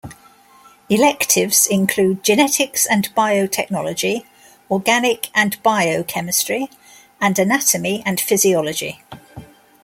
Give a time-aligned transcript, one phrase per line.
[0.89, 4.25] Electives include Genetics and Biotechnology,
[4.71, 6.71] Organic and Biochemistry,
[7.19, 9.03] and Anatomy and Physiology.